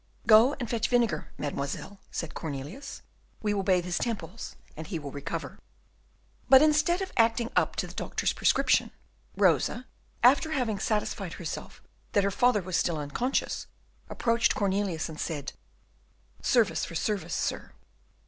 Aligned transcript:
"Go 0.25 0.55
and 0.59 0.67
fetch 0.67 0.89
vinegar, 0.89 1.31
mademoiselle," 1.37 1.99
said 2.09 2.33
Cornelius; 2.33 3.03
"we 3.43 3.53
will 3.53 3.61
bathe 3.61 3.85
his 3.85 3.99
temples, 3.99 4.55
and 4.75 4.87
he 4.87 4.97
will 4.97 5.11
recover." 5.11 5.59
But, 6.49 6.63
instead 6.63 7.03
of 7.03 7.11
acting 7.17 7.51
up 7.55 7.75
to 7.75 7.85
the 7.85 7.93
doctor's 7.93 8.33
prescription, 8.33 8.89
Rosa, 9.37 9.85
after 10.23 10.53
having 10.53 10.79
satisfied 10.79 11.33
herself 11.33 11.83
that 12.13 12.23
her 12.23 12.31
father 12.31 12.63
was 12.63 12.77
still 12.77 12.97
unconscious, 12.97 13.67
approached 14.09 14.55
Cornelius 14.55 15.07
and 15.07 15.19
said, 15.19 15.53
"Service 16.41 16.83
for 16.83 16.95
service, 16.95 17.35
sir." 17.35 17.73